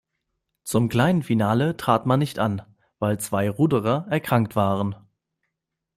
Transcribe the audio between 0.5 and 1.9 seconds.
Zum kleinen Finale